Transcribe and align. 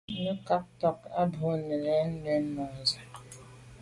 Nə̀ 0.21 0.35
cà 0.47 0.55
gə 0.61 0.65
tɔ́k 0.79 0.99
á 1.19 1.21
bû 1.33 1.47
nə̀ 1.67 1.77
lɛ̌n 1.85 2.09
yù 2.25 2.37
môndzə̀. 2.53 3.01